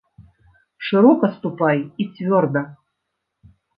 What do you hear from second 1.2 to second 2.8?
ступай і цвёрда!